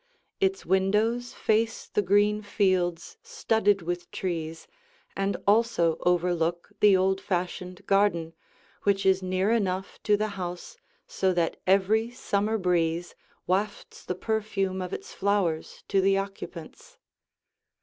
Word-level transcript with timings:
Its 0.39 0.65
windows 0.65 1.31
face 1.33 1.87
the 1.87 2.01
green 2.01 2.41
fields 2.41 3.19
studded 3.21 3.83
with 3.83 4.09
trees 4.09 4.65
and 5.15 5.37
also 5.45 5.95
overlook 5.99 6.71
the 6.79 6.97
old 6.97 7.21
fashioned 7.21 7.85
garden 7.85 8.33
which 8.81 9.05
is 9.05 9.21
near 9.21 9.51
enough 9.51 10.01
to 10.01 10.17
the 10.17 10.29
house 10.29 10.75
so 11.05 11.31
that 11.31 11.61
every 11.67 12.09
summer 12.09 12.57
breeze 12.57 13.13
wafts 13.45 14.03
the 14.03 14.15
perfume 14.15 14.81
of 14.81 14.91
its 14.91 15.13
flowers 15.13 15.83
to 15.87 16.01
the 16.01 16.17
occupants. 16.17 16.97